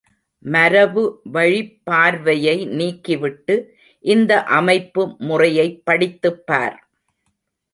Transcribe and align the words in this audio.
மரபு 0.45 1.01
வழிப்பார்வையை 1.33 2.55
நீக்கிவிட்டு 2.71 3.55
இந்த 4.05 4.31
அமைப்பு 4.57 5.03
முறையைப் 5.21 5.81
படித்துப் 5.85 6.43
பார்! 6.45 6.77